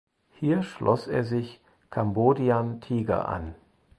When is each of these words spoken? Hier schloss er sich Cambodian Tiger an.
Hier 0.31 0.63
schloss 0.63 1.05
er 1.07 1.23
sich 1.23 1.61
Cambodian 1.91 2.81
Tiger 2.81 3.29
an. 3.29 3.53